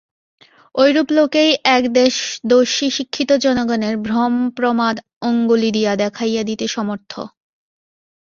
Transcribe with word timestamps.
ঐরূপ 0.75 1.07
লোকেই 1.11 1.51
একদেশদর্শী 1.71 2.87
শিক্ষিত 2.89 3.29
জনগণের 3.45 3.95
ভ্রমপ্রমাদ 4.07 4.95
অঙ্গুলি 5.21 5.69
দিয়া 5.71 5.93
দেখাইয়া 5.95 6.43
দিতে 6.43 6.65
সমর্থ। 6.67 7.11